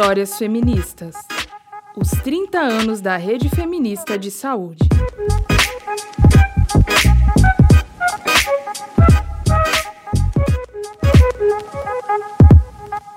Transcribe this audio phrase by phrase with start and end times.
[0.00, 1.14] Histórias Feministas.
[1.94, 4.88] Os 30 anos da Rede Feminista de Saúde.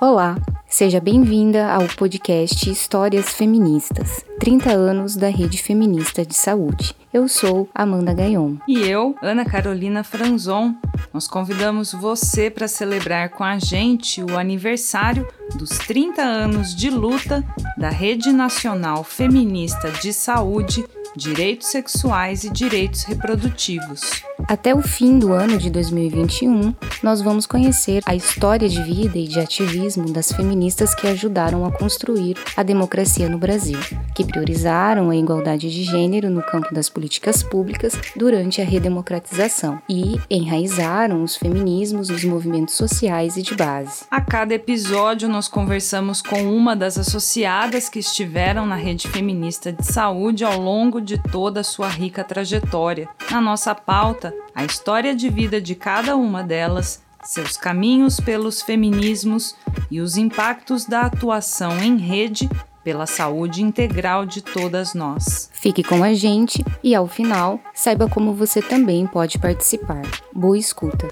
[0.02, 0.36] Olá,
[0.74, 6.96] seja bem-vinda ao podcast Histórias Feministas, 30 anos da Rede Feminista de Saúde.
[7.14, 8.56] Eu sou Amanda Gaion.
[8.68, 10.74] E eu, Ana Carolina Franzon.
[11.14, 17.44] Nós convidamos você para celebrar com a gente o aniversário dos 30 anos de luta
[17.78, 20.84] da Rede Nacional Feminista de Saúde,
[21.16, 24.24] Direitos Sexuais e Direitos Reprodutivos.
[24.48, 29.28] Até o fim do ano de 2021, nós vamos conhecer a história de vida e
[29.28, 33.80] de ativismo das feministas que ajudaram a construir a democracia no Brasil,
[34.14, 40.20] que priorizaram a igualdade de gênero no campo das políticas públicas durante a redemocratização e
[40.30, 44.06] enraizaram os feminismos nos movimentos sociais e de base.
[44.12, 49.86] A cada episódio, nós conversamos com uma das associadas que estiveram na rede feminista de
[49.86, 53.08] saúde ao longo de toda a sua rica trajetória.
[53.32, 59.56] Na nossa pauta, a história de vida de cada uma delas, seus caminhos pelos feminismos
[59.90, 62.50] e os impactos da atuação em rede
[62.84, 65.50] pela saúde integral de todas nós.
[65.54, 70.02] Fique com a gente e, ao final, saiba como você também pode participar.
[70.34, 71.08] Boa escuta!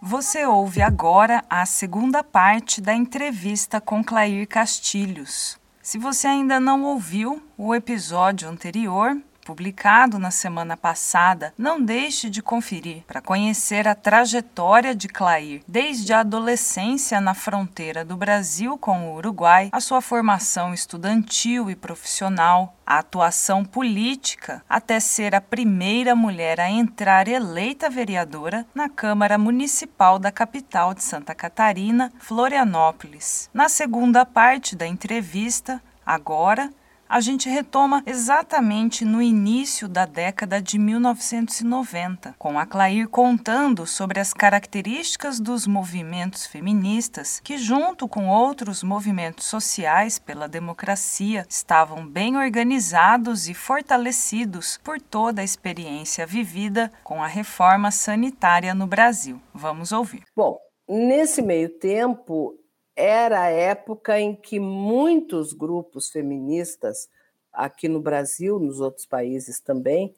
[0.00, 5.58] Você ouve agora a segunda parte da entrevista com Clair Castilhos.
[5.86, 12.42] Se você ainda não ouviu o episódio anterior, publicado na semana passada, não deixe de
[12.42, 19.08] conferir para conhecer a trajetória de Clair, desde a adolescência na fronteira do Brasil com
[19.08, 26.16] o Uruguai, a sua formação estudantil e profissional, a atuação política, até ser a primeira
[26.16, 33.48] mulher a entrar eleita vereadora na Câmara Municipal da capital de Santa Catarina, Florianópolis.
[33.54, 36.68] Na segunda parte da entrevista, agora,
[37.08, 44.20] a gente retoma exatamente no início da década de 1990, com a Clair contando sobre
[44.20, 52.36] as características dos movimentos feministas que, junto com outros movimentos sociais pela democracia, estavam bem
[52.36, 59.40] organizados e fortalecidos por toda a experiência vivida com a reforma sanitária no Brasil.
[59.54, 60.22] Vamos ouvir.
[60.36, 62.54] Bom, nesse meio tempo,
[62.96, 67.10] era a época em que muitos grupos feministas,
[67.52, 70.14] aqui no Brasil, nos outros países também,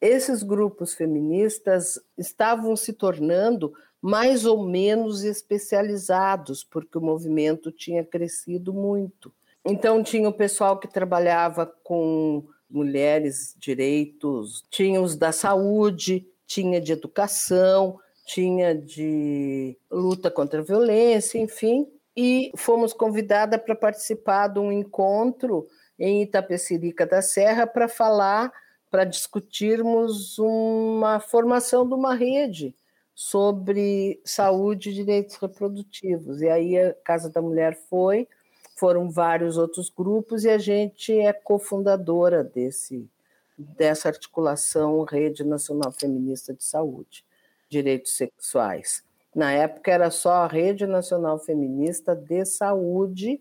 [0.00, 8.72] esses grupos feministas estavam se tornando mais ou menos especializados, porque o movimento tinha crescido
[8.72, 9.32] muito.
[9.64, 16.92] Então, tinha o pessoal que trabalhava com mulheres, direitos, tinha os da saúde, tinha de
[16.92, 21.86] educação, tinha de luta contra a violência, enfim,
[22.16, 25.66] e fomos convidadas para participar de um encontro
[25.98, 28.52] em Itapecerica da Serra para falar,
[28.90, 32.74] para discutirmos uma formação de uma rede
[33.14, 36.40] sobre saúde e direitos reprodutivos.
[36.40, 38.28] E aí a Casa da Mulher foi,
[38.76, 43.08] foram vários outros grupos e a gente é cofundadora desse
[43.56, 47.24] dessa articulação Rede Nacional Feminista de Saúde,
[47.68, 49.04] Direitos Sexuais.
[49.34, 53.40] Na época era só a Rede Nacional Feminista de Saúde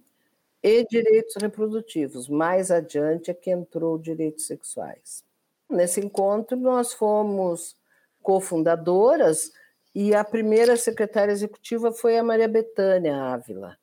[0.64, 2.30] e Direitos Reprodutivos.
[2.30, 5.24] Mais adiante é que entrou direitos sexuais.
[5.70, 7.76] Nesse encontro nós fomos
[8.22, 9.52] cofundadoras
[9.94, 13.78] e a primeira secretária executiva foi a Maria Betânia Ávila.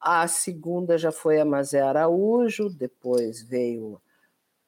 [0.00, 4.00] A segunda já foi a Mazé Araújo, depois veio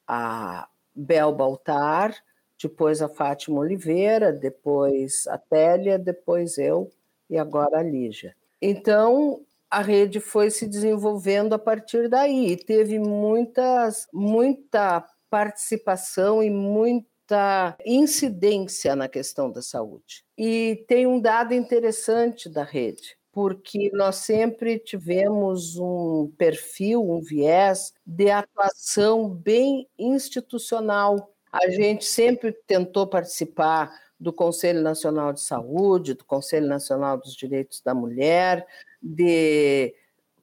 [0.06, 2.14] a Bel Baltar,
[2.60, 6.90] depois a Fátima Oliveira, depois a Télia, depois eu
[7.30, 8.34] e agora a Lígia.
[8.60, 16.50] Então, a rede foi se desenvolvendo a partir daí e teve muitas, muita participação e
[16.50, 20.24] muita incidência na questão da saúde.
[20.36, 27.92] E tem um dado interessante da rede, porque nós sempre tivemos um perfil, um viés
[28.06, 36.24] de atuação bem institucional a gente sempre tentou participar do Conselho Nacional de Saúde, do
[36.24, 38.66] Conselho Nacional dos Direitos da Mulher,
[39.00, 39.94] de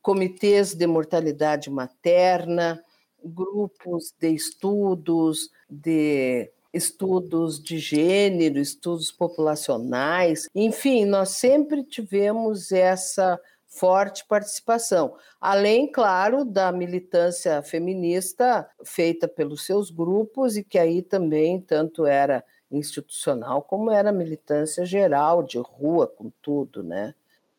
[0.01, 2.81] comitês de mortalidade materna,
[3.23, 14.25] grupos de estudos, de estudos de gênero, estudos populacionais, enfim, nós sempre tivemos essa forte
[14.27, 22.05] participação, além, claro, da militância feminista feita pelos seus grupos e que aí também tanto
[22.05, 27.13] era institucional, como era militância geral, de rua, com tudo, né?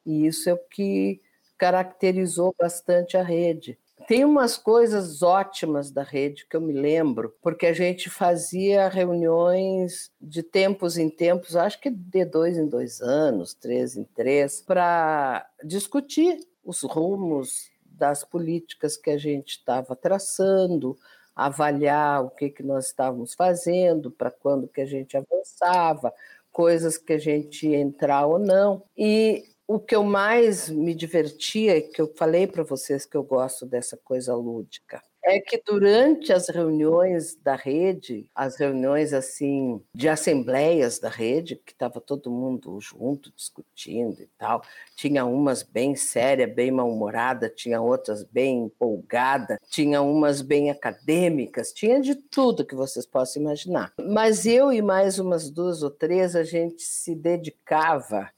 [0.05, 1.21] E isso é o que
[1.59, 3.79] caracterizou bastante a rede.
[4.07, 10.13] Tem umas coisas ótimas da rede que eu me lembro, porque a gente fazia reuniões
[10.21, 15.45] de tempos em tempos, acho que de dois em dois anos, três em três, para
[15.65, 20.97] discutir os rumos das políticas que a gente estava traçando,
[21.35, 26.13] avaliar o que, que nós estávamos fazendo, para quando que a gente avançava,
[26.53, 28.85] coisas que a gente ia entrar ou não.
[28.97, 33.67] E o que eu mais me divertia, que eu falei para vocês que eu gosto
[33.67, 41.01] dessa coisa lúdica, é que durante as reuniões da rede, as reuniões assim de assembleias
[41.01, 44.63] da rede, que estava todo mundo junto discutindo e tal,
[44.95, 52.01] tinha umas bem séria, bem mal-humorada, tinha outras bem empolgada, tinha umas bem acadêmicas, tinha
[52.01, 53.93] de tudo que vocês possam imaginar.
[53.99, 58.31] Mas eu e mais umas duas ou três a gente se dedicava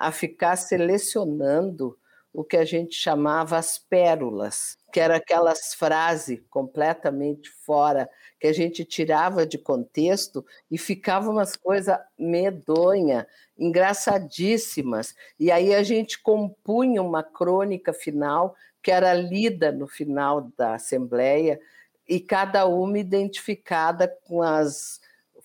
[0.00, 1.94] a ficar selecionando
[2.32, 8.08] o que a gente chamava as pérolas, que eram aquelas frases completamente fora,
[8.38, 13.26] que a gente tirava de contexto e ficavam umas coisas medonha,
[13.58, 15.14] engraçadíssimas.
[15.38, 21.60] E aí a gente compunha uma crônica final que era lida no final da assembleia
[22.08, 24.99] e cada uma identificada com as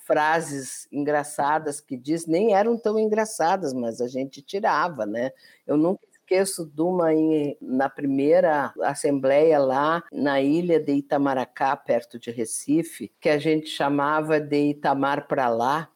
[0.06, 5.32] frases engraçadas que diz, nem eram tão engraçadas, mas a gente tirava, né?
[5.66, 12.20] Eu nunca esqueço de uma em, na primeira assembleia lá na ilha de Itamaracá, perto
[12.20, 15.90] de Recife, que a gente chamava de Itamar para lá,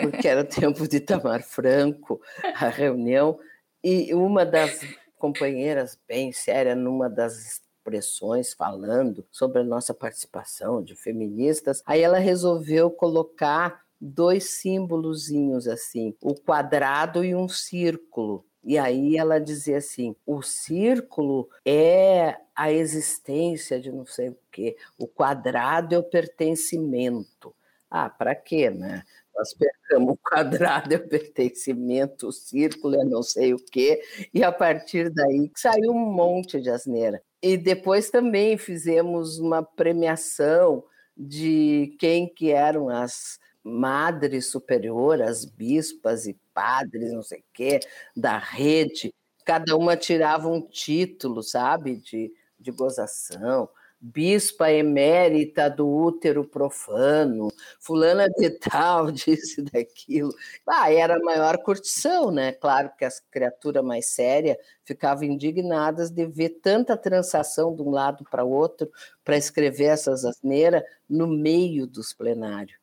[0.00, 2.20] porque era o tempo de Itamar Franco,
[2.56, 3.38] a reunião,
[3.82, 4.80] e uma das
[5.16, 11.82] companheiras bem séria numa das expressões falando sobre a nossa participação de feministas.
[11.86, 18.44] Aí ela resolveu colocar dois símbolozinhos assim, o quadrado e um círculo.
[18.62, 24.76] E aí ela dizia assim: o círculo é a existência de não sei o quê,
[24.98, 27.54] o quadrado é o pertencimento.
[27.90, 29.02] Ah, para quê, né?
[29.34, 34.02] Nós pegamos o quadrado é o pertencimento, o círculo é não sei o quê,
[34.34, 37.22] e a partir daí saiu um monte de asneira.
[37.42, 40.84] E depois também fizemos uma premiação
[41.16, 47.80] de quem que eram as madres superiores, bispas e padres, não sei o quê,
[48.16, 49.12] da rede.
[49.44, 53.68] Cada uma tirava um título, sabe, de, de gozação
[54.00, 57.48] bispa emérita do útero profano,
[57.78, 60.34] fulana de tal, disse daquilo.
[60.66, 62.52] Ah, era a maior curtição, né?
[62.52, 68.24] Claro que as criaturas mais sérias ficavam indignadas de ver tanta transação de um lado
[68.30, 68.90] para outro
[69.22, 72.78] para escrever essas asneiras no meio dos plenários.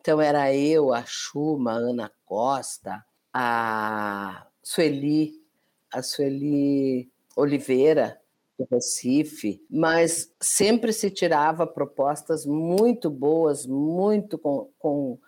[0.00, 5.32] Então era eu, a Chuma, a Ana Costa, a Sueli,
[5.92, 8.20] a Sueli Oliveira,
[8.58, 15.18] do Recife, mas sempre se tirava propostas muito boas, muito com, com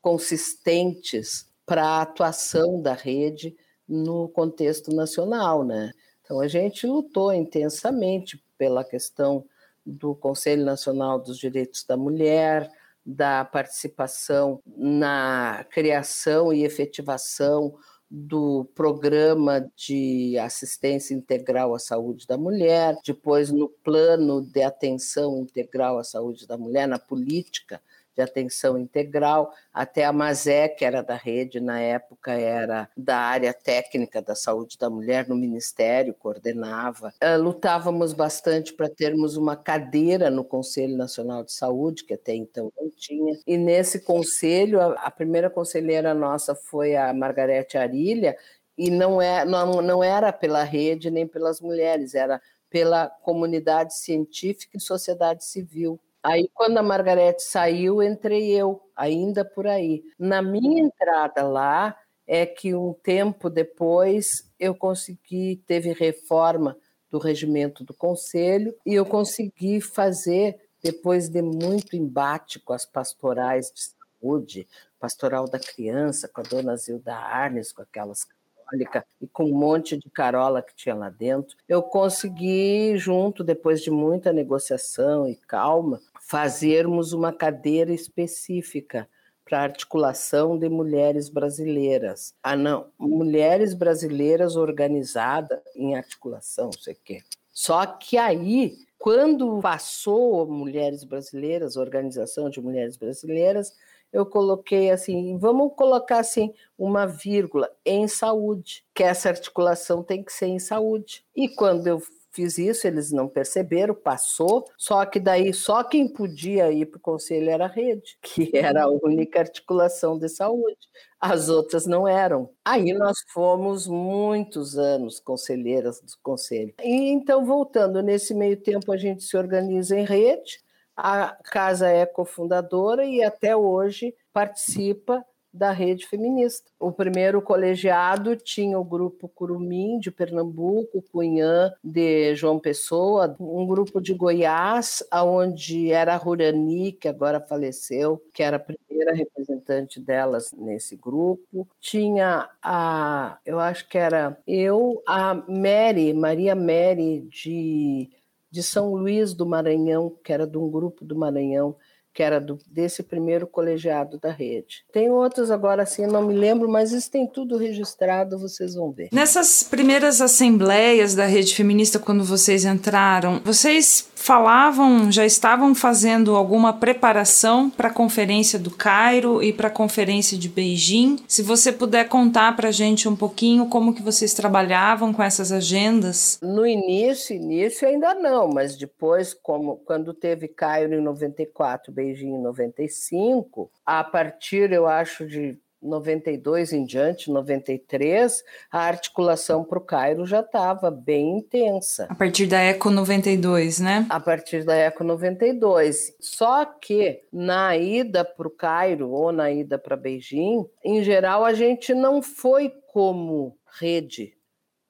[0.00, 5.92] consistentes para a atuação da rede no contexto nacional, né?
[6.22, 9.44] Então a gente lutou intensamente pela questão
[9.84, 12.70] do Conselho Nacional dos Direitos da Mulher,
[13.04, 17.74] da participação na criação e efetivação
[18.10, 25.98] do programa de assistência integral à saúde da mulher, depois no plano de atenção integral
[25.98, 27.80] à saúde da mulher, na política
[28.18, 33.54] de atenção integral, até a Mazé, que era da rede, na época era da área
[33.54, 37.14] técnica da saúde da mulher no Ministério, coordenava.
[37.22, 42.72] Uh, lutávamos bastante para termos uma cadeira no Conselho Nacional de Saúde, que até então
[42.76, 48.36] não tinha, e nesse conselho, a primeira conselheira nossa foi a Margarete Arilha,
[48.76, 54.76] e não, é, não, não era pela rede nem pelas mulheres, era pela comunidade científica
[54.76, 56.00] e sociedade civil.
[56.22, 60.02] Aí, quando a Margarete saiu, entrei eu, ainda por aí.
[60.18, 61.96] Na minha entrada lá,
[62.26, 66.76] é que um tempo depois eu consegui, teve reforma
[67.10, 73.72] do regimento do conselho, e eu consegui fazer, depois de muito embate com as pastorais
[73.72, 74.68] de saúde,
[75.00, 78.26] pastoral da criança, com a dona Zilda Arnes, com aquelas
[78.68, 83.80] católica e com um monte de carola que tinha lá dentro, eu consegui, junto, depois
[83.80, 89.08] de muita negociação e calma, fazermos uma cadeira específica
[89.46, 92.34] para articulação de mulheres brasileiras.
[92.42, 97.22] Ah, não, mulheres brasileiras organizadas em articulação, o quê.
[97.50, 103.74] Só que aí, quando passou Mulheres Brasileiras, Organização de Mulheres Brasileiras,
[104.12, 110.32] eu coloquei assim, vamos colocar assim uma vírgula em saúde, que essa articulação tem que
[110.32, 111.24] ser em saúde.
[111.34, 116.70] E quando eu fiz isso, eles não perceberam, passou, só que daí só quem podia
[116.70, 120.78] ir para o conselho era a rede, que era a única articulação de saúde.
[121.20, 122.50] As outras não eram.
[122.64, 126.74] Aí nós fomos muitos anos conselheiras do conselho.
[126.80, 130.60] E então, voltando, nesse meio tempo a gente se organiza em rede,
[130.96, 136.70] a casa é cofundadora e até hoje participa da rede feminista.
[136.78, 144.00] O primeiro colegiado tinha o grupo Curumim de Pernambuco, Cunhã de João Pessoa, um grupo
[144.00, 150.52] de Goiás, aonde era a Rurani, que agora faleceu, que era a primeira representante delas
[150.52, 151.68] nesse grupo.
[151.80, 158.10] Tinha a, eu acho que era eu, a Mary, Maria Mary de
[158.50, 161.76] de São Luís do Maranhão, que era de um grupo do Maranhão,
[162.18, 164.84] que era do, desse primeiro colegiado da rede.
[164.92, 168.90] Tem outros agora, assim, eu não me lembro, mas isso tem tudo registrado, vocês vão
[168.90, 169.08] ver.
[169.12, 176.72] Nessas primeiras assembleias da rede feminista, quando vocês entraram, vocês falavam, já estavam fazendo alguma
[176.72, 181.20] preparação para a conferência do Cairo e para a conferência de Beijing?
[181.28, 185.52] Se você puder contar para a gente um pouquinho como que vocês trabalhavam com essas
[185.52, 186.36] agendas?
[186.42, 192.34] No início, início ainda não, mas depois, como quando teve Cairo em 94, Beijing Beijing
[192.34, 199.84] em 95, a partir, eu acho, de 92 em diante, 93, a articulação para o
[199.84, 202.06] Cairo já estava bem intensa.
[202.08, 204.06] A partir da Eco 92, né?
[204.08, 206.16] A partir da Eco 92.
[206.18, 211.52] Só que na ida para o Cairo ou na ida para Beijing, em geral, a
[211.52, 214.32] gente não foi como rede.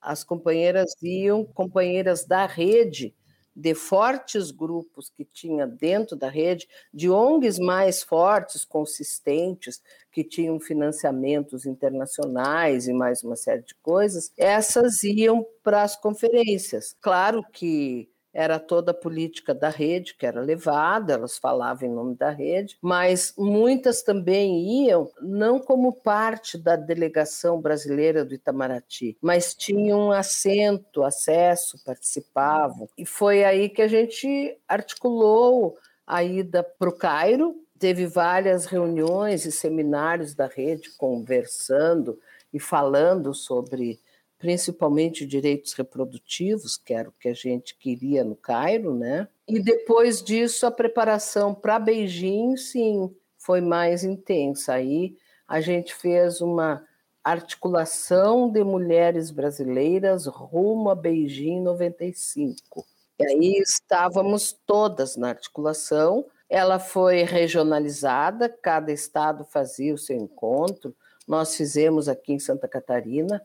[0.01, 3.15] As companheiras iam, companheiras da rede,
[3.59, 10.61] de fortes grupos que tinha dentro da rede, de ONGs mais fortes, consistentes, que tinham
[10.61, 16.95] financiamentos internacionais e mais uma série de coisas, essas iam para as conferências.
[17.01, 22.15] Claro que era toda a política da rede que era levada, elas falavam em nome
[22.15, 29.57] da rede, mas muitas também iam não como parte da delegação brasileira do Itamaraty, mas
[29.57, 32.89] tinham assento, acesso, participavam.
[32.97, 35.77] E foi aí que a gente articulou
[36.07, 42.17] a ida para o Cairo, teve várias reuniões e seminários da rede conversando
[42.53, 43.99] e falando sobre
[44.39, 49.29] principalmente direitos reprodutivos, que era o que a gente queria no Cairo, né?
[49.49, 54.75] E depois disso, a preparação para Beijing, sim, foi mais intensa.
[54.75, 55.17] Aí
[55.47, 56.85] a gente fez uma
[57.25, 62.87] articulação de mulheres brasileiras rumo a Beijing 95.
[63.19, 66.25] E aí estávamos todas na articulação.
[66.49, 70.95] Ela foi regionalizada, cada estado fazia o seu encontro.
[71.27, 73.43] Nós fizemos aqui em Santa Catarina,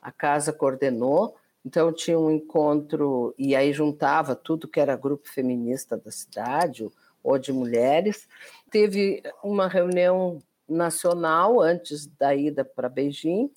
[0.00, 5.96] a casa coordenou, então tinha um encontro e aí juntava tudo que era grupo feminista
[5.96, 6.88] da cidade
[7.22, 8.28] ou de mulheres.
[8.70, 13.50] Teve uma reunião nacional antes da ida para Beijing,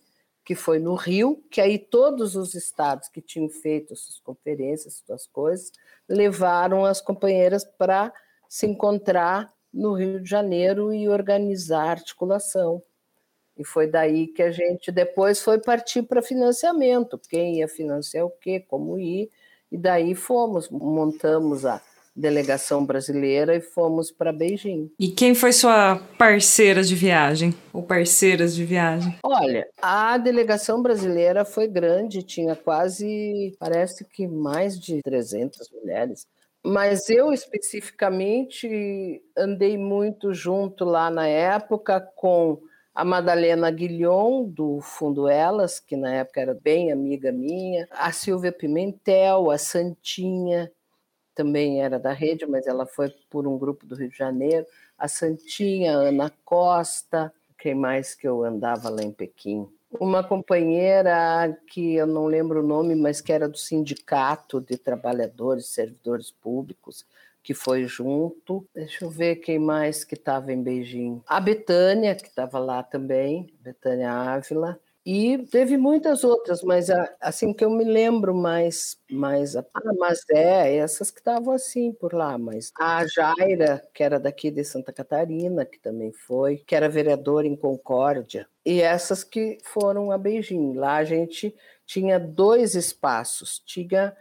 [0.44, 5.28] que foi no Rio, que aí todos os estados que tinham feito suas conferências, suas
[5.28, 5.72] coisas,
[6.10, 8.12] levaram as companheiras para
[8.50, 12.82] se encontrar no Rio de Janeiro e organizar articulação.
[13.58, 18.30] E foi daí que a gente depois foi partir para financiamento, quem ia financiar o
[18.30, 19.30] quê, como ir,
[19.72, 21.82] e daí fomos, montamos a
[22.16, 24.92] delegação brasileira e fomos para Beijing.
[25.00, 29.18] E quem foi sua parceira de viagem ou parceiras de viagem?
[29.24, 36.28] Olha, a delegação brasileira foi grande, tinha quase, parece que mais de 300 mulheres.
[36.64, 42.60] Mas eu especificamente andei muito junto lá na época com
[42.94, 48.52] a Madalena Guilhom, do Fundo Elas, que na época era bem amiga minha, a Silvia
[48.52, 50.72] Pimentel, a Santinha,
[51.34, 54.66] também era da rede, mas ela foi por um grupo do Rio de Janeiro,
[54.98, 59.68] a Santinha, a Ana Costa, quem mais que eu andava lá em Pequim?
[60.00, 65.68] Uma companheira que eu não lembro o nome, mas que era do Sindicato de Trabalhadores,
[65.68, 67.06] Servidores Públicos,
[67.44, 68.66] que foi junto.
[68.74, 71.22] Deixa eu ver quem mais que estava em Beijing.
[71.28, 74.80] A Betânia, que estava lá também, Betânia Ávila.
[75.04, 76.88] E teve muitas outras, mas
[77.20, 79.66] assim que eu me lembro mais, mais ah,
[79.98, 84.64] mas é, essas que estavam assim por lá, mas a Jaira, que era daqui de
[84.64, 90.20] Santa Catarina, que também foi, que era vereadora em Concórdia, e essas que foram a
[90.20, 90.74] Beijing.
[90.74, 94.16] Lá a gente tinha dois espaços, tinha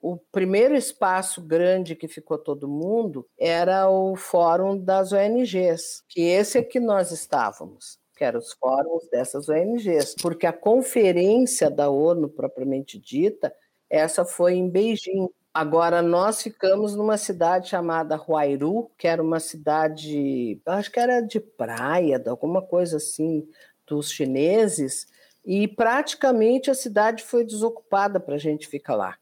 [0.00, 6.58] o primeiro espaço grande que ficou todo mundo era o Fórum das ONGs, que esse
[6.58, 12.28] é que nós estávamos que eram os fóruns dessas ONGs, porque a conferência da ONU
[12.28, 13.54] propriamente dita,
[13.88, 15.28] essa foi em Beijing.
[15.54, 21.38] Agora nós ficamos numa cidade chamada Huairu, que era uma cidade, acho que era de
[21.38, 23.48] praia, de alguma coisa assim,
[23.86, 25.06] dos chineses,
[25.44, 29.16] e praticamente a cidade foi desocupada para a gente ficar lá.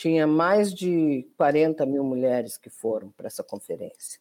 [0.00, 4.20] Tinha mais de 40 mil mulheres que foram para essa conferência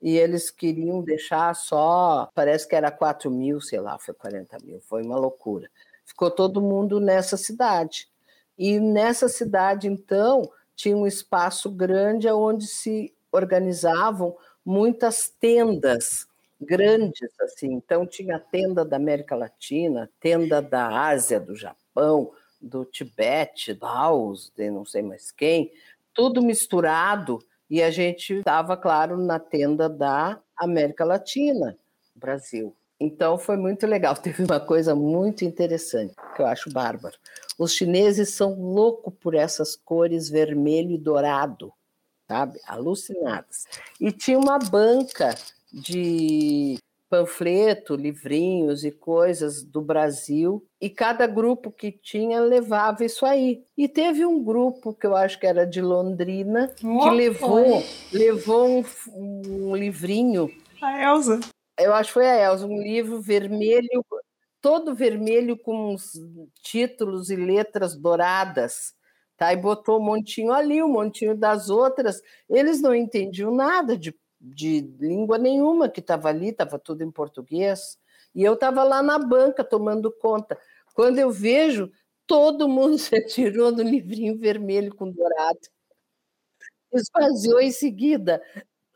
[0.00, 4.80] e eles queriam deixar só, parece que era 4 mil, sei lá, foi 40 mil,
[4.82, 5.68] foi uma loucura.
[6.04, 8.08] Ficou todo mundo nessa cidade.
[8.56, 16.24] E nessa cidade, então, tinha um espaço grande onde se organizavam muitas tendas
[16.60, 17.72] grandes, assim.
[17.72, 24.52] Então, tinha a tenda da América Latina, tenda da Ásia, do Japão, do Tibete, Laos,
[24.56, 25.72] de não sei mais quem,
[26.12, 27.38] tudo misturado
[27.68, 31.76] e a gente estava, claro, na tenda da América Latina,
[32.14, 32.76] Brasil.
[32.98, 34.14] Então foi muito legal.
[34.18, 37.16] Teve uma coisa muito interessante que eu acho bárbaro.
[37.58, 41.72] Os chineses são loucos por essas cores vermelho e dourado,
[42.28, 42.60] sabe?
[42.66, 43.64] Alucinados.
[44.00, 45.34] E tinha uma banca
[45.72, 46.76] de
[47.10, 53.64] panfleto, livrinhos e coisas do Brasil, e cada grupo que tinha levava isso aí.
[53.76, 58.68] E teve um grupo que eu acho que era de Londrina oh, que levou, levou
[58.68, 58.84] um,
[59.48, 60.48] um livrinho.
[60.80, 61.40] A Elsa.
[61.76, 64.06] Eu acho que foi a Elsa, um livro vermelho,
[64.60, 66.12] todo vermelho com uns
[66.62, 68.94] títulos e letras douradas.
[69.36, 72.20] Tá, e botou um montinho ali, um montinho das outras.
[72.48, 77.98] Eles não entendiam nada de de língua nenhuma que estava ali, estava tudo em português.
[78.34, 80.58] E eu estava lá na banca tomando conta.
[80.94, 81.90] Quando eu vejo,
[82.26, 85.58] todo mundo se atirou no livrinho vermelho com dourado.
[86.92, 88.42] Esvaziou em seguida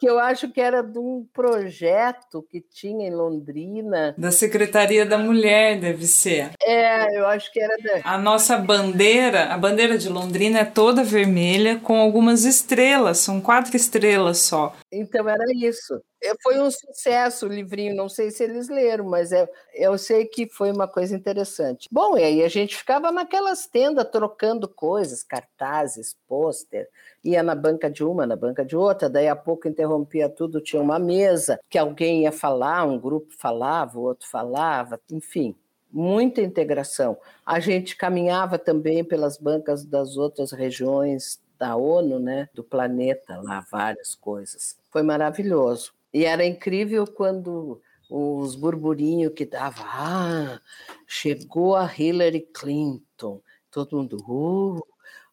[0.05, 4.15] que eu acho que era de um projeto que tinha em Londrina.
[4.19, 6.51] Da Secretaria da Mulher, deve ser.
[6.63, 7.75] É, eu acho que era.
[7.79, 8.03] Da...
[8.05, 13.75] A nossa bandeira, a bandeira de Londrina é toda vermelha com algumas estrelas, são quatro
[13.75, 14.77] estrelas só.
[14.93, 15.99] Então era isso.
[16.25, 20.25] É, foi um sucesso o livrinho, não sei se eles leram, mas é, eu sei
[20.25, 21.87] que foi uma coisa interessante.
[21.93, 26.89] Bom, e aí a gente ficava naquelas tendas trocando coisas, cartazes, pôster,
[27.23, 30.81] ia na banca de uma, na banca de outra, daí a pouco interrompia tudo, tinha
[30.81, 35.55] uma mesa que alguém ia falar, um grupo falava, o outro falava, enfim,
[35.93, 37.19] muita integração.
[37.45, 43.65] A gente caminhava também pelas bancas das outras regiões da ONU, né, do planeta, lá
[43.71, 44.77] várias coisas.
[44.91, 45.93] Foi maravilhoso.
[46.15, 50.61] E era incrível quando os burburinhos que dava, ah,
[51.09, 54.81] chegou a Hillary Clinton, todo mundo, uh,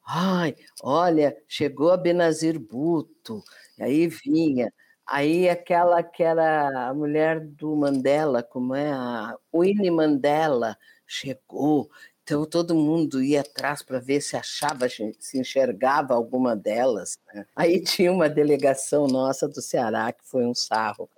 [0.03, 3.43] ai, olha, chegou a Benazir Bhutto,
[3.77, 4.73] e aí vinha,
[5.05, 11.91] aí aquela que era a mulher do Mandela, como é, a Winnie Mandela, chegou,
[12.23, 17.17] então todo mundo ia atrás para ver se achava, se enxergava alguma delas.
[17.33, 17.45] Né?
[17.55, 21.09] Aí tinha uma delegação nossa do Ceará que foi um sarro.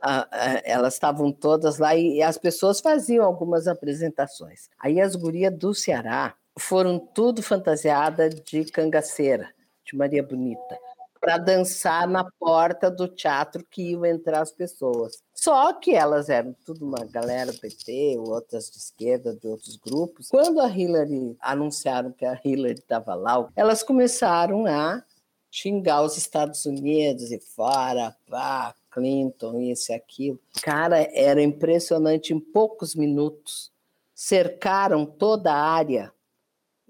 [0.63, 4.69] elas estavam todas lá e as pessoas faziam algumas apresentações.
[4.79, 9.49] Aí as gurias do Ceará foram tudo fantasiada de cangaceira,
[9.85, 10.82] de Maria Bonita
[11.23, 15.23] para dançar na porta do teatro que iam entrar as pessoas.
[15.33, 20.27] Só que elas eram tudo uma galera PT, outras de esquerda, de outros grupos.
[20.27, 25.01] Quando a Hillary anunciaram que a Hillary estava lá, elas começaram a
[25.49, 30.39] xingar os Estados Unidos e fora, pá, Clinton, isso e aquilo.
[30.61, 32.33] Cara, era impressionante.
[32.33, 33.71] Em poucos minutos,
[34.13, 36.11] cercaram toda a área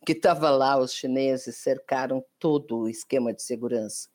[0.04, 4.12] que estava lá, os chineses cercaram todo o esquema de segurança.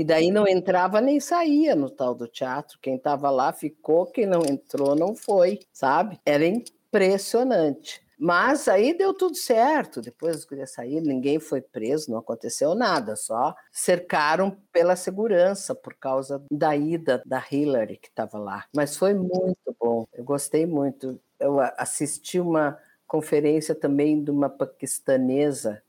[0.00, 2.78] E daí não entrava nem saía no tal do teatro.
[2.80, 6.18] Quem estava lá ficou, quem não entrou não foi, sabe?
[6.24, 8.00] Era impressionante.
[8.18, 10.00] Mas aí deu tudo certo.
[10.00, 15.92] Depois as gurias saíram, ninguém foi preso, não aconteceu nada, só cercaram pela segurança por
[15.92, 18.64] causa da ida da Hillary que estava lá.
[18.74, 21.20] Mas foi muito bom, eu gostei muito.
[21.38, 25.82] Eu assisti uma conferência também de uma paquistanesa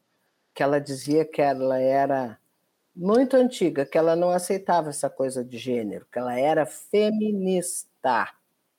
[0.53, 2.40] que ela dizia que ela era
[2.95, 8.29] muito antiga, que ela não aceitava essa coisa de gênero, que ela era feminista,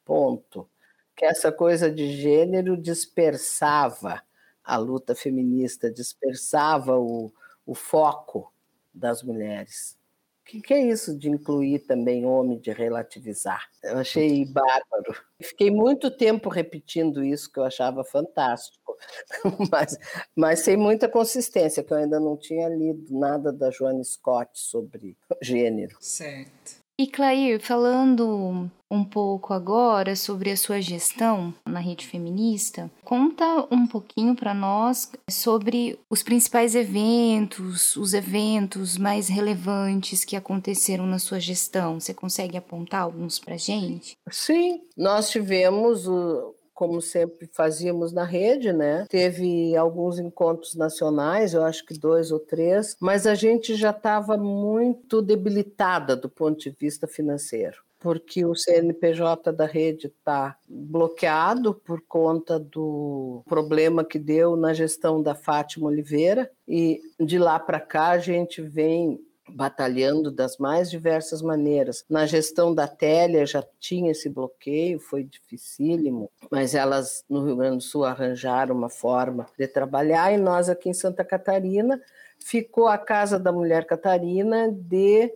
[0.04, 0.68] ponto.
[1.16, 4.22] Que essa coisa de gênero dispersava
[4.64, 7.32] a luta feminista, dispersava o,
[7.66, 8.52] o foco
[8.94, 9.98] das mulheres.
[10.42, 13.70] O que, que, é isso de incluir também homem, de relativizar?
[13.82, 15.14] Eu achei bárbaro.
[15.40, 18.96] Fiquei muito tempo repetindo isso, que eu achava fantástico.
[19.70, 19.96] mas,
[20.36, 25.16] mas sem muita consistência, que eu ainda não tinha lido nada da Joanne Scott sobre
[25.40, 25.96] gênero.
[26.00, 26.82] Certo.
[26.98, 33.86] E Clair, falando um pouco agora sobre a sua gestão na rede feminista, conta um
[33.86, 41.40] pouquinho para nós sobre os principais eventos, os eventos mais relevantes que aconteceram na sua
[41.40, 41.98] gestão.
[41.98, 44.14] Você consegue apontar alguns para gente?
[44.30, 49.06] Sim, nós tivemos o como sempre fazíamos na rede, né?
[49.08, 54.36] Teve alguns encontros nacionais, eu acho que dois ou três, mas a gente já estava
[54.36, 62.02] muito debilitada do ponto de vista financeiro porque o CNPJ da rede está bloqueado por
[62.02, 68.08] conta do problema que deu na gestão da Fátima Oliveira, e de lá para cá
[68.08, 72.04] a gente vem batalhando das mais diversas maneiras.
[72.10, 77.76] Na gestão da Télia já tinha esse bloqueio, foi dificílimo, mas elas no Rio Grande
[77.76, 82.00] do Sul arranjaram uma forma de trabalhar e nós aqui em Santa Catarina
[82.40, 85.32] ficou a Casa da Mulher Catarina de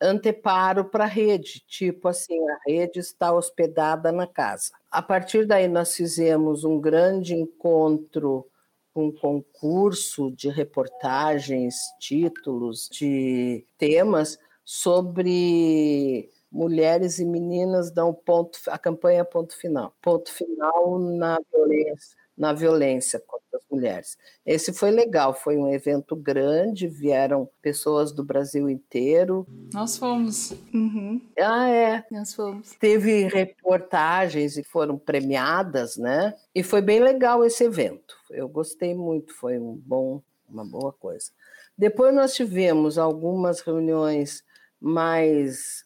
[0.00, 4.72] anteparo para a rede, tipo assim, a rede está hospedada na casa.
[4.90, 8.46] A partir daí nós fizemos um grande encontro
[8.94, 19.24] um concurso de reportagens, títulos, de temas sobre mulheres e meninas dão ponto a campanha
[19.24, 24.16] ponto final ponto final na violência na violência contra as mulheres.
[24.46, 29.46] Esse foi legal, foi um evento grande, vieram pessoas do Brasil inteiro.
[29.74, 30.52] Nós fomos.
[30.72, 31.20] Uhum.
[31.38, 32.02] Ah, é.
[32.10, 32.70] Nós fomos.
[32.80, 36.34] Teve reportagens e foram premiadas, né?
[36.54, 38.16] E foi bem legal esse evento.
[38.30, 41.30] Eu gostei muito, foi um bom, uma boa coisa.
[41.76, 44.42] Depois nós tivemos algumas reuniões
[44.80, 45.84] mais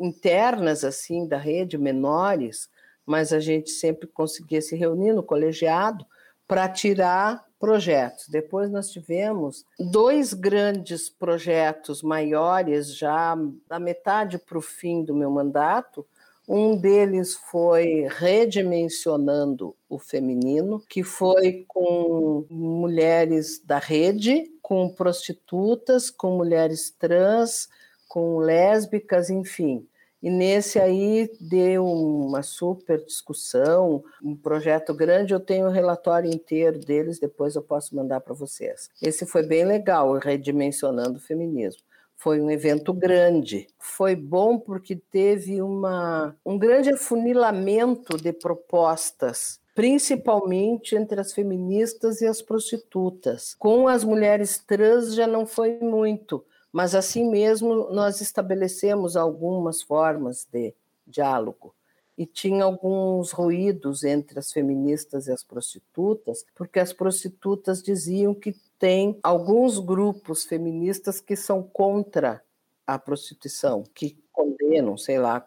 [0.00, 2.68] internas assim da rede, menores,
[3.06, 6.04] mas a gente sempre conseguia se reunir no colegiado
[6.46, 8.28] para tirar projetos.
[8.28, 13.36] Depois nós tivemos dois grandes projetos maiores, já
[13.68, 16.04] da metade para o fim do meu mandato.
[16.48, 26.36] Um deles foi redimensionando o feminino, que foi com mulheres da rede, com prostitutas, com
[26.36, 27.68] mulheres trans,
[28.08, 29.86] com lésbicas, enfim,
[30.22, 35.34] e nesse aí deu uma super discussão, um projeto grande.
[35.34, 38.88] Eu tenho o relatório inteiro deles, depois eu posso mandar para vocês.
[39.02, 41.82] Esse foi bem legal, redimensionando o feminismo.
[42.16, 43.66] Foi um evento grande.
[43.80, 52.26] Foi bom porque teve uma, um grande afunilamento de propostas principalmente entre as feministas e
[52.26, 53.54] as prostitutas.
[53.58, 60.46] Com as mulheres trans já não foi muito, mas assim mesmo nós estabelecemos algumas formas
[60.50, 60.74] de
[61.06, 61.74] diálogo
[62.16, 68.54] e tinha alguns ruídos entre as feministas e as prostitutas, porque as prostitutas diziam que
[68.78, 72.42] tem alguns grupos feministas que são contra
[72.86, 75.46] a prostituição, que condenam, sei lá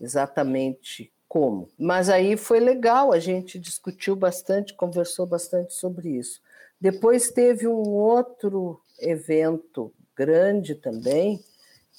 [0.00, 1.68] exatamente como.
[1.78, 6.40] Mas aí foi legal, a gente discutiu bastante, conversou bastante sobre isso.
[6.80, 11.40] Depois teve um outro evento grande também,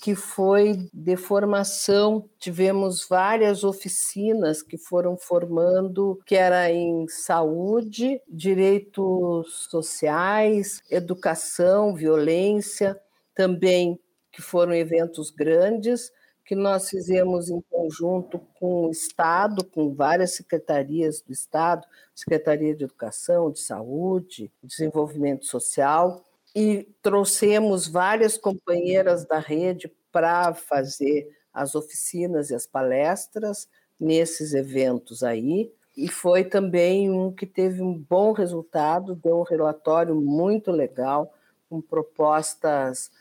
[0.01, 2.29] que foi de formação.
[2.37, 12.99] Tivemos várias oficinas que foram formando, que era em saúde, direitos sociais, educação, violência,
[13.33, 13.99] também
[14.31, 16.11] que foram eventos grandes
[16.45, 22.83] que nós fizemos em conjunto com o Estado, com várias secretarias do Estado, Secretaria de
[22.83, 26.23] Educação, de Saúde, Desenvolvimento Social,
[26.55, 33.67] e trouxemos várias companheiras da rede para fazer as oficinas e as palestras
[33.99, 35.69] nesses eventos aí.
[35.97, 41.33] E foi também um que teve um bom resultado, deu um relatório muito legal,
[41.69, 43.11] com propostas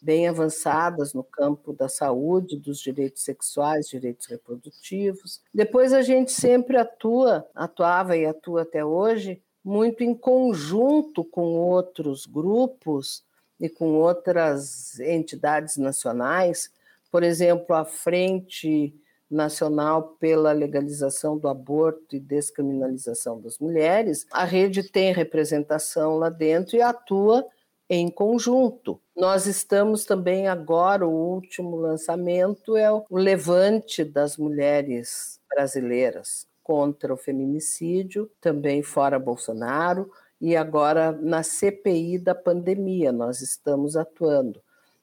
[0.00, 5.40] bem avançadas no campo da saúde, dos direitos sexuais, direitos reprodutivos.
[5.52, 12.26] Depois a gente sempre atua, atuava e atua até hoje muito em conjunto com outros
[12.26, 13.24] grupos
[13.58, 16.70] e com outras entidades nacionais,
[17.10, 18.94] por exemplo, a Frente
[19.30, 26.76] Nacional pela Legalização do Aborto e Descriminalização das Mulheres, a rede tem representação lá dentro
[26.76, 27.46] e atua
[27.88, 29.00] em conjunto.
[29.16, 37.16] Nós estamos também agora, o último lançamento é o Levante das Mulheres Brasileiras, contra o
[37.16, 44.60] feminicídio, também fora Bolsonaro, e agora na CPI da pandemia nós estamos atuando.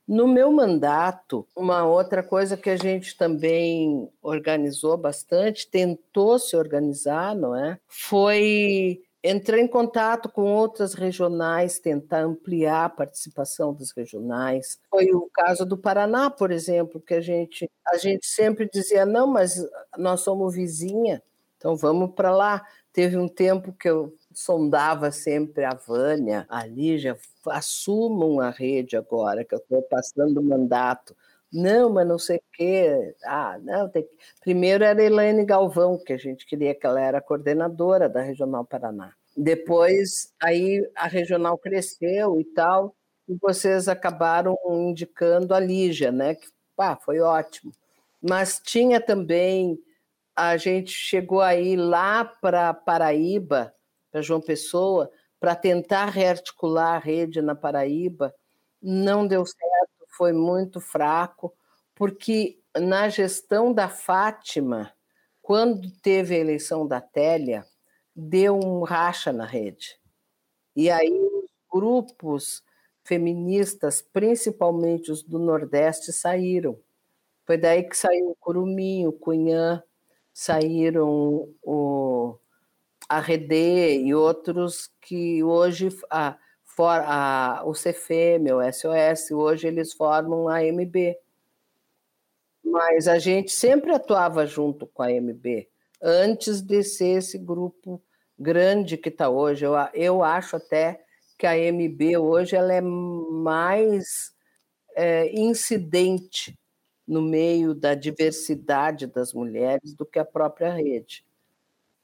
[0.07, 7.33] No meu mandato, uma outra coisa que a gente também organizou bastante, tentou se organizar,
[7.35, 7.79] não é?
[7.87, 14.79] Foi entrar em contato com outras regionais, tentar ampliar a participação das regionais.
[14.89, 19.27] Foi o caso do Paraná, por exemplo, que a gente, a gente sempre dizia: não,
[19.27, 19.65] mas
[19.97, 21.21] nós somos vizinha,
[21.61, 22.65] então vamos para lá.
[22.91, 27.15] Teve um tempo que eu sondava sempre a Vânia, a Lígia,
[27.47, 31.15] assumam a rede agora, que eu estou passando o mandato.
[31.53, 33.15] Não, mas não sei o quê.
[33.23, 34.07] Ah, não, tem.
[34.41, 39.13] Primeiro era Elaine Galvão, que a gente queria que ela era coordenadora da Regional Paraná.
[39.37, 42.95] Depois, aí a regional cresceu e tal,
[43.29, 46.33] e vocês acabaram indicando a Lígia, né?
[46.35, 47.71] Que pá, foi ótimo.
[48.21, 49.77] Mas tinha também,
[50.35, 53.73] a gente chegou aí lá para Paraíba,
[54.11, 58.33] para João Pessoa, para tentar rearticular a rede na Paraíba,
[58.81, 59.91] não deu certo
[60.21, 61.51] foi muito fraco,
[61.95, 64.93] porque na gestão da Fátima,
[65.41, 67.65] quando teve a eleição da Télia,
[68.15, 69.97] deu um racha na rede.
[70.75, 72.63] E aí os grupos
[73.03, 76.79] feministas, principalmente os do Nordeste, saíram.
[77.45, 79.83] Foi daí que saiu o Curumim, o Cunhã,
[80.33, 82.37] saíram o,
[83.07, 89.93] a Redê e outros que hoje a, for, a, o CFM, o SOS, hoje eles
[89.93, 91.17] formam a MB.
[92.63, 95.67] Mas a gente sempre atuava junto com a MB,
[96.01, 98.01] antes de ser esse grupo
[98.39, 99.65] grande que está hoje.
[99.65, 101.03] Eu, eu acho até
[101.37, 104.31] que a MB hoje ela é mais
[104.95, 106.57] é, incidente
[107.11, 111.25] no meio da diversidade das mulheres do que a própria rede.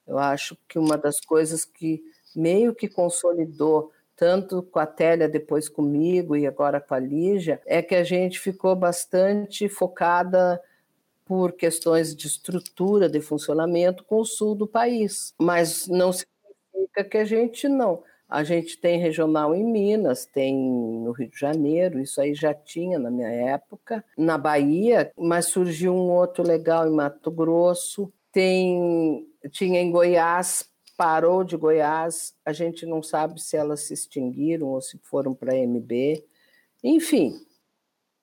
[0.05, 2.03] Eu acho que uma das coisas que
[2.35, 7.81] meio que consolidou tanto com a Télia, depois comigo e agora com a Lígia, é
[7.81, 10.61] que a gente ficou bastante focada
[11.23, 15.33] por questões de estrutura, de funcionamento com o sul do país.
[15.39, 18.03] Mas não significa que a gente não.
[18.29, 22.99] A gente tem regional em Minas, tem no Rio de Janeiro, isso aí já tinha
[22.99, 24.03] na minha época.
[24.17, 28.11] Na Bahia, mas surgiu um outro legal em Mato Grosso.
[28.31, 34.69] Tem, tinha em Goiás parou de Goiás, a gente não sabe se elas se extinguiram
[34.69, 36.25] ou se foram para a MB,
[36.83, 37.39] enfim.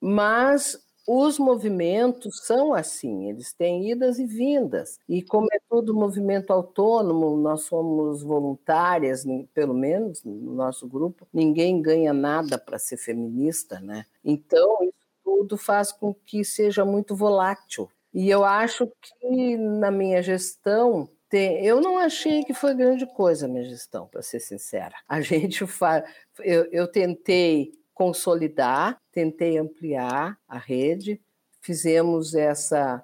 [0.01, 4.99] Mas os movimentos são assim, eles têm idas e vindas.
[5.09, 11.83] E como é todo movimento autônomo, nós somos voluntárias, pelo menos no nosso grupo, ninguém
[11.83, 14.07] ganha nada para ser feminista, né?
[14.25, 17.90] Então, isso tudo faz com que seja muito volátil.
[18.12, 23.49] E eu acho que na minha gestão eu não achei que foi grande coisa a
[23.49, 24.95] minha gestão, para ser sincera.
[25.09, 26.05] A gente faz,
[26.40, 31.20] eu, eu tentei consolidar, tentei ampliar a rede,
[31.61, 33.02] fizemos essa,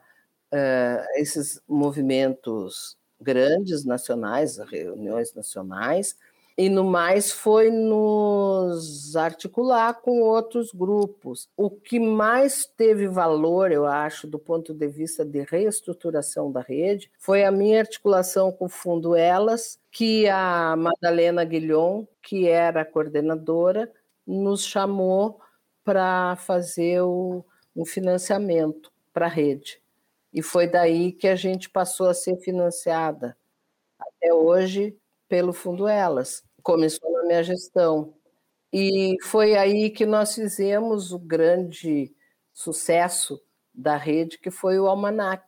[0.53, 6.17] uh, esses movimentos grandes nacionais, reuniões nacionais,
[6.59, 11.49] e no mais foi nos articular com outros grupos.
[11.57, 17.11] O que mais teve valor, eu acho, do ponto de vista de reestruturação da rede,
[17.19, 22.85] foi a minha articulação com o Fundo Elas, que a Madalena Guilhom, que era a
[22.85, 23.91] coordenadora,
[24.31, 25.41] nos chamou
[25.85, 29.81] para fazer o, um financiamento para a rede.
[30.33, 33.37] E foi daí que a gente passou a ser financiada.
[33.99, 34.97] Até hoje,
[35.29, 36.43] pelo Fundo Elas.
[36.63, 38.15] Começou na minha gestão.
[38.73, 42.15] E foi aí que nós fizemos o grande
[42.53, 43.41] sucesso
[43.75, 45.45] da rede, que foi o Almanac,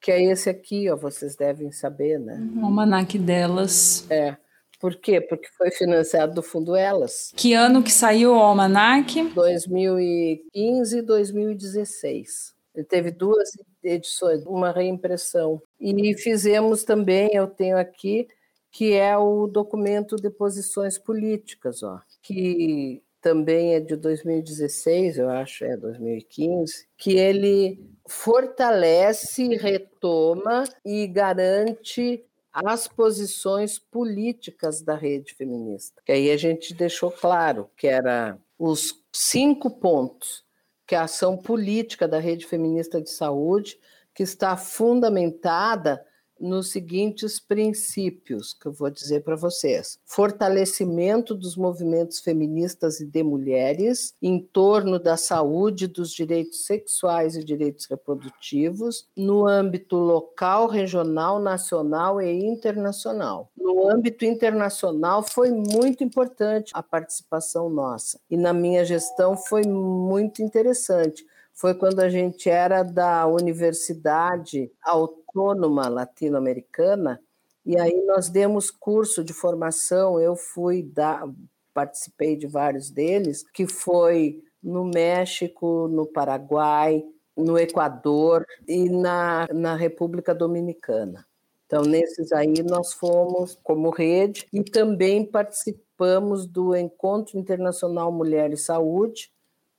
[0.00, 2.38] que é esse aqui, ó, vocês devem saber, né?
[2.56, 4.08] O Almanac delas.
[4.10, 4.36] É.
[4.80, 5.20] Por quê?
[5.20, 7.32] Porque foi financiado do Fundo Elas.
[7.36, 9.22] Que ano que saiu o Almanac?
[9.34, 12.54] 2015 e 2016.
[12.74, 13.50] Ele teve duas
[13.82, 15.60] edições, uma reimpressão.
[15.78, 18.26] E fizemos também, eu tenho aqui,
[18.70, 25.64] que é o documento de posições políticas, ó, que também é de 2016, eu acho,
[25.64, 36.02] é 2015, que ele fortalece, retoma e garante as posições políticas da rede feminista.
[36.04, 40.44] Que aí a gente deixou claro que era os cinco pontos
[40.86, 43.78] que a ação política da rede feminista de saúde
[44.14, 46.04] que está fundamentada
[46.40, 53.22] nos seguintes princípios que eu vou dizer para vocês: fortalecimento dos movimentos feministas e de
[53.22, 61.38] mulheres em torno da saúde, dos direitos sexuais e direitos reprodutivos, no âmbito local, regional,
[61.38, 63.50] nacional e internacional.
[63.56, 68.18] No âmbito internacional foi muito importante a participação nossa.
[68.30, 71.24] E na minha gestão foi muito interessante.
[71.52, 77.20] Foi quando a gente era da Universidade Autônoma Latino-Americana
[77.64, 81.28] E aí nós demos curso de formação, eu fui dar,
[81.72, 87.04] participei de vários deles, que foi no México, no Paraguai,
[87.36, 91.26] no Equador e na, na República Dominicana.
[91.66, 98.56] Então, nesses aí nós fomos como rede e também participamos do Encontro Internacional Mulher e
[98.56, 99.30] Saúde,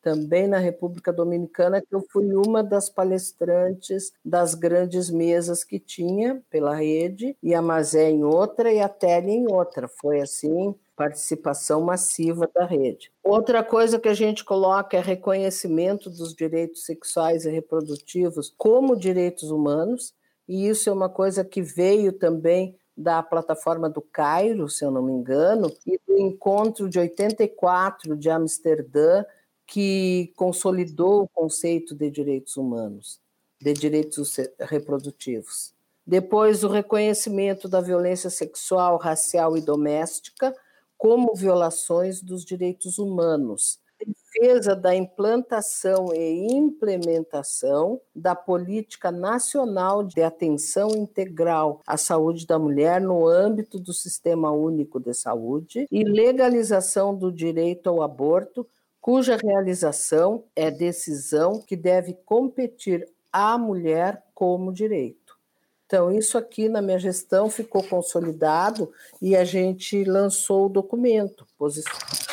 [0.02, 6.42] também na República Dominicana, que eu fui uma das palestrantes das grandes mesas que tinha
[6.50, 9.88] pela rede, e a Mazé em outra e a Tele em outra.
[9.88, 13.12] Foi assim, participação massiva da rede.
[13.24, 19.50] Outra coisa que a gente coloca é reconhecimento dos direitos sexuais e reprodutivos como direitos
[19.52, 20.14] humanos,
[20.48, 25.02] e isso é uma coisa que veio também da plataforma do Cairo, se eu não
[25.02, 29.24] me engano, e do encontro de 84 de Amsterdã,
[29.72, 33.22] que consolidou o conceito de direitos humanos,
[33.58, 35.74] de direitos reprodutivos.
[36.06, 40.54] Depois, o reconhecimento da violência sexual, racial e doméstica
[40.98, 43.80] como violações dos direitos humanos.
[44.06, 53.00] Defesa da implantação e implementação da política nacional de atenção integral à saúde da mulher
[53.00, 58.68] no âmbito do Sistema Único de Saúde e legalização do direito ao aborto
[59.02, 65.38] cuja realização é decisão que deve competir à mulher como direito.
[65.86, 71.82] Então, isso aqui na minha gestão ficou consolidado e a gente lançou o documento, posi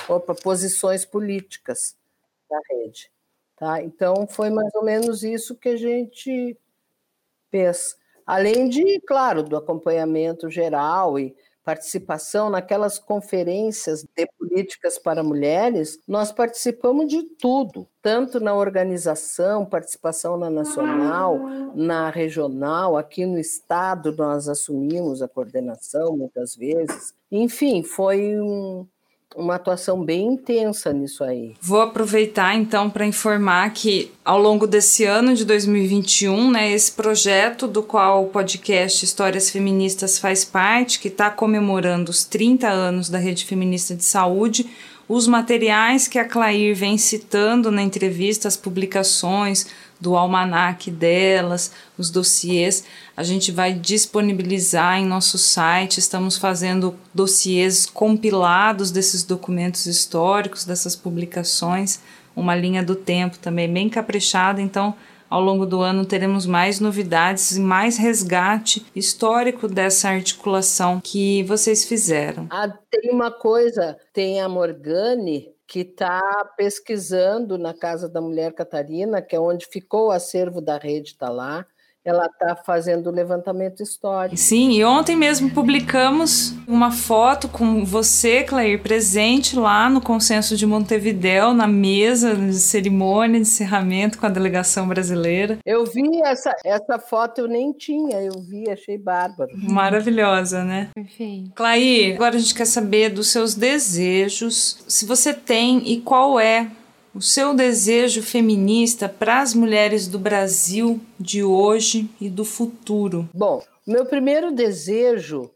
[0.09, 1.97] opa, posições políticas
[2.49, 3.11] da rede.
[3.57, 3.83] Tá?
[3.83, 6.57] Então, foi mais ou menos isso que a gente
[7.51, 7.97] fez.
[8.25, 11.35] Além de, claro, do acompanhamento geral e
[11.69, 20.39] participação naquelas conferências de políticas para mulheres, nós participamos de tudo, tanto na organização, participação
[20.39, 21.39] na nacional,
[21.75, 27.13] na regional, aqui no estado nós assumimos a coordenação muitas vezes.
[27.31, 28.87] Enfim, foi um,
[29.37, 31.55] uma atuação bem intensa nisso aí.
[31.61, 37.69] Vou aproveitar então para informar que ao longo desse ano de 2021, né, esse projeto
[37.69, 43.19] do qual o podcast Histórias Feministas faz parte, que está comemorando os 30 anos da
[43.19, 44.67] Rede Feminista de Saúde,
[45.09, 49.67] os materiais que a Clair vem citando na entrevista, as publicações
[50.01, 52.85] do almanac delas, os dossiês,
[53.17, 55.99] a gente vai disponibilizar em nosso site.
[55.99, 62.01] Estamos fazendo dossiês compilados desses documentos históricos, dessas publicações,
[62.35, 64.61] uma linha do tempo também bem caprichada.
[64.61, 64.95] Então,
[65.29, 71.85] ao longo do ano teremos mais novidades e mais resgate histórico dessa articulação que vocês
[71.85, 72.47] fizeram.
[72.51, 79.21] Ah, tem uma coisa, tem a Morgane que está pesquisando na Casa da Mulher Catarina,
[79.21, 81.67] que é onde ficou o acervo da rede, está lá
[82.09, 84.37] ela está fazendo o levantamento histórico.
[84.37, 90.67] Sim, e ontem mesmo publicamos uma foto com você, Clair, presente lá no Consenso de
[90.67, 95.59] Montevidéu, na mesa de cerimônia de encerramento com a delegação brasileira.
[95.65, 99.51] Eu vi essa, essa foto, eu nem tinha, eu vi, achei bárbaro.
[99.55, 100.89] Maravilhosa, né?
[100.95, 101.53] Perfeito.
[101.55, 106.69] Clair, agora a gente quer saber dos seus desejos, se você tem e qual é
[107.19, 113.29] o seu desejo feminista para as mulheres do Brasil de hoje e do futuro?
[113.35, 115.51] Bom, meu primeiro desejo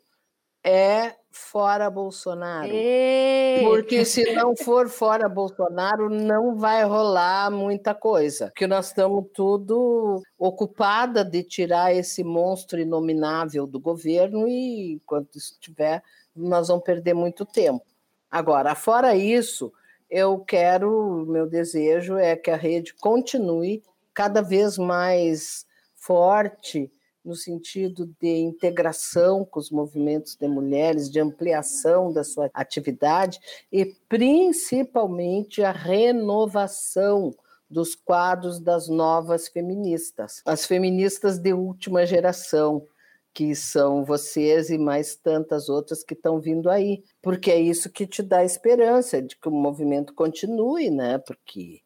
[0.64, 2.66] é fora Bolsonaro.
[2.68, 3.62] Ei.
[3.62, 8.46] Porque se não for fora Bolsonaro, não vai rolar muita coisa.
[8.46, 15.52] Porque nós estamos tudo ocupada de tirar esse monstro inominável do governo e enquanto isso
[15.52, 16.02] estiver,
[16.34, 17.84] nós vamos perder muito tempo.
[18.28, 19.72] Agora, fora isso,
[20.12, 25.64] eu quero, meu desejo é que a rede continue cada vez mais
[25.96, 26.92] forte
[27.24, 33.40] no sentido de integração com os movimentos de mulheres, de ampliação da sua atividade
[33.72, 37.34] e principalmente a renovação
[37.70, 42.86] dos quadros das novas feministas, as feministas de última geração,
[43.34, 48.06] que são vocês e mais tantas outras que estão vindo aí, porque é isso que
[48.06, 51.18] te dá esperança de que o movimento continue, né?
[51.18, 51.80] Porque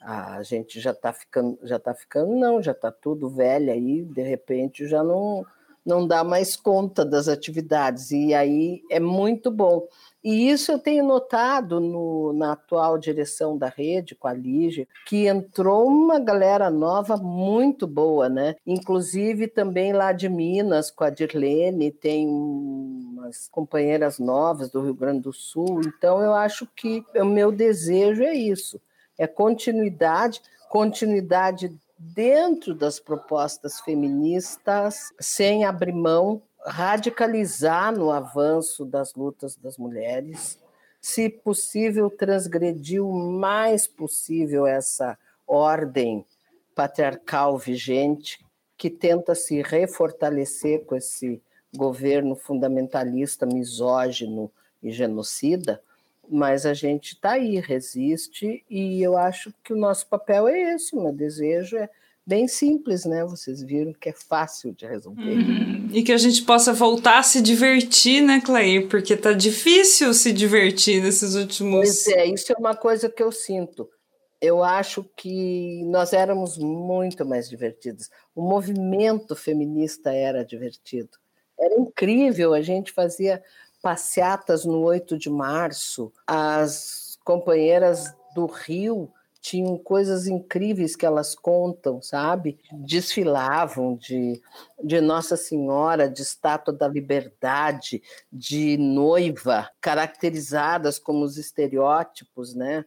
[0.00, 4.22] a gente já está ficando, já está ficando, não, já está tudo velho aí, de
[4.22, 5.44] repente já não
[5.84, 9.86] não dá mais conta das atividades e aí é muito bom.
[10.22, 15.26] E isso eu tenho notado no, na atual direção da rede, com a Lígia, que
[15.26, 18.56] entrou uma galera nova muito boa, né?
[18.66, 25.20] Inclusive também lá de Minas, com a Dirlene, tem umas companheiras novas do Rio Grande
[25.20, 25.80] do Sul.
[25.86, 28.80] Então eu acho que o meu desejo é isso,
[29.16, 39.56] é continuidade, continuidade dentro das propostas feministas, sem abrir mão radicalizar no avanço das lutas
[39.56, 40.58] das mulheres,
[41.00, 46.24] se possível, transgredir o mais possível essa ordem
[46.74, 48.44] patriarcal vigente
[48.76, 51.42] que tenta se refortalecer com esse
[51.76, 54.50] governo fundamentalista, misógino
[54.82, 55.82] e genocida,
[56.30, 60.94] mas a gente está aí, resiste, e eu acho que o nosso papel é esse,
[60.94, 61.88] o meu desejo é
[62.28, 63.24] bem simples, né?
[63.24, 65.22] Vocês viram que é fácil de resolver.
[65.22, 65.88] Uhum.
[65.90, 68.86] E que a gente possa voltar a se divertir, né, Clay?
[68.86, 71.80] Porque tá difícil se divertir nesses últimos.
[71.80, 73.88] Pois é, isso é uma coisa que eu sinto.
[74.40, 78.10] Eu acho que nós éramos muito mais divertidos.
[78.34, 81.10] O movimento feminista era divertido.
[81.58, 83.42] Era incrível, a gente fazia
[83.82, 92.02] passeatas no 8 de março, as companheiras do Rio tinham coisas incríveis que elas contam,
[92.02, 92.58] sabe?
[92.72, 94.42] Desfilavam de,
[94.82, 98.02] de Nossa Senhora, de estátua da liberdade,
[98.32, 102.84] de noiva, caracterizadas como os estereótipos, né?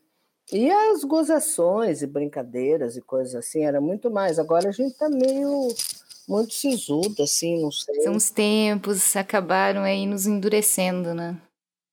[0.52, 4.38] E as gozações e brincadeiras e coisas assim, era muito mais.
[4.38, 5.70] Agora a gente está meio
[6.28, 8.02] muito sisudo, assim, não sei.
[8.02, 11.40] São os tempos, acabaram aí nos endurecendo, né?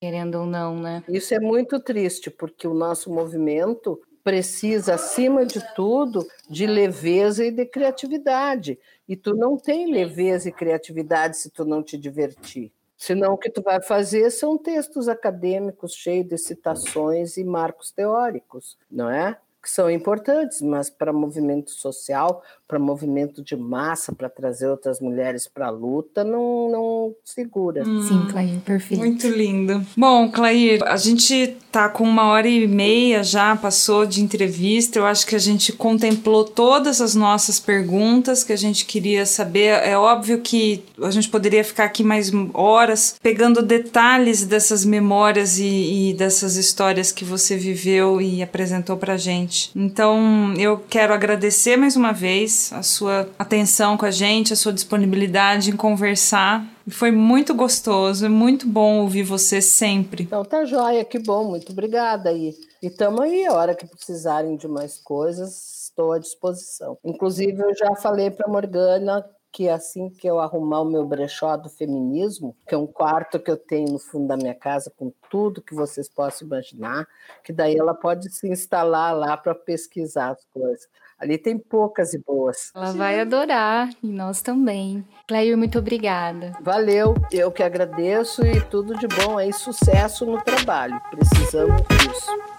[0.01, 1.03] Querendo ou não, né?
[1.09, 7.51] Isso é muito triste, porque o nosso movimento precisa, acima de tudo, de leveza e
[7.51, 8.79] de criatividade.
[9.09, 12.71] E tu não tem leveza e criatividade se tu não te divertir.
[12.97, 18.77] Senão o que tu vai fazer são textos acadêmicos cheios de citações e marcos teóricos,
[18.91, 19.39] não é?
[19.69, 25.47] Que são importantes, mas para movimento social, para movimento de massa, para trazer outras mulheres
[25.47, 27.83] para a luta, não, não segura.
[27.87, 28.99] Hum, Sim, Clair, perfeito.
[28.99, 29.85] Muito lindo.
[29.95, 34.99] Bom, Clair, a gente tá com uma hora e meia já, passou de entrevista.
[34.99, 39.83] Eu acho que a gente contemplou todas as nossas perguntas que a gente queria saber.
[39.83, 46.11] É óbvio que a gente poderia ficar aqui mais horas pegando detalhes dessas memórias e,
[46.11, 49.58] e dessas histórias que você viveu e apresentou pra gente.
[49.75, 54.73] Então, eu quero agradecer mais uma vez a sua atenção com a gente, a sua
[54.73, 56.67] disponibilidade em conversar.
[56.89, 60.25] Foi muito gostoso, é muito bom ouvir você sempre.
[60.25, 62.55] Então tá joia, que bom, muito obrigada aí.
[62.83, 66.97] E tamo aí, a hora que precisarem de mais coisas, estou à disposição.
[67.05, 71.69] Inclusive, eu já falei para Morgana que assim que eu arrumar o meu brechó do
[71.69, 75.63] feminismo, que é um quarto que eu tenho no fundo da minha casa com tudo
[75.63, 77.07] que vocês possam imaginar,
[77.43, 80.89] que daí ela pode se instalar lá para pesquisar as coisas.
[81.19, 82.71] Ali tem poucas e boas.
[82.75, 85.05] Ela vai adorar, e nós também.
[85.27, 86.53] Clair, muito obrigada.
[86.61, 91.01] Valeu, eu que agradeço e tudo de bom aí, sucesso no trabalho.
[91.11, 92.58] Precisamos disso.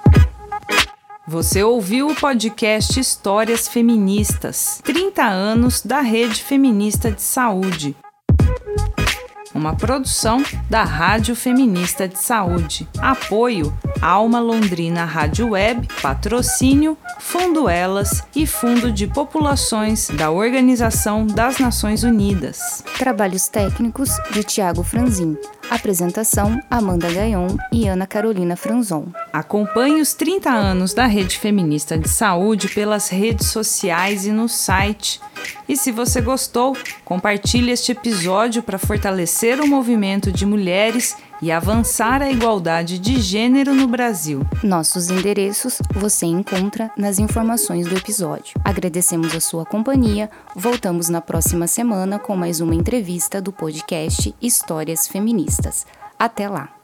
[1.29, 7.95] Você ouviu o podcast Histórias Feministas 30 anos da Rede Feminista de Saúde
[9.53, 12.87] uma produção da Rádio Feminista de Saúde.
[12.97, 21.59] Apoio Alma Londrina Rádio Web, patrocínio Fundo Elas e Fundo de Populações da Organização das
[21.59, 22.83] Nações Unidas.
[22.97, 25.37] Trabalhos técnicos de Tiago Franzin.
[25.69, 29.07] Apresentação Amanda Gaion e Ana Carolina Franzon.
[29.31, 35.21] Acompanhe os 30 anos da Rede Feminista de Saúde pelas redes sociais e no site.
[35.67, 42.21] E se você gostou, compartilhe este episódio para fortalecer o movimento de mulheres e avançar
[42.21, 44.45] a igualdade de gênero no Brasil.
[44.63, 48.59] Nossos endereços você encontra nas informações do episódio.
[48.63, 50.29] Agradecemos a sua companhia.
[50.55, 55.85] Voltamos na próxima semana com mais uma entrevista do podcast Histórias Feministas.
[56.17, 56.78] Até lá!